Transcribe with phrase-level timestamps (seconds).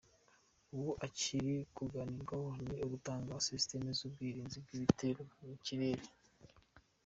[0.73, 6.03] Ubu ikiri kuganirwaho ni ugutanga systems z’ubwirinzi bw’ibitero byo mu kirere.”